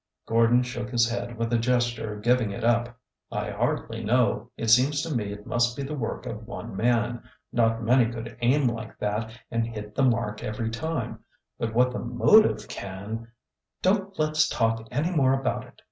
[0.25, 2.97] Gordon shook his head with a gesture of giving it up."
[3.31, 4.49] I hardly know.
[4.57, 7.21] It seems to me it must be the work of one man—
[7.53, 11.19] not many could aim like that and hit the mark every time—
[11.59, 13.27] but what the motive can
[13.83, 15.73] —""Don't let 's talk any more about it